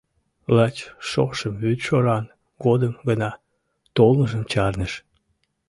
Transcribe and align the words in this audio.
Лач 0.55 0.77
шошым 1.09 1.53
вӱдшоран 1.61 2.25
годым 2.63 2.93
гына 3.07 3.31
толмыжым 3.95 4.43
чарныш. 4.51 4.93